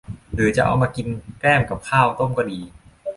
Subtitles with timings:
[0.33, 1.07] หรือเอามากิน
[1.39, 2.59] แกล้มกับข้าวต้มก็ดี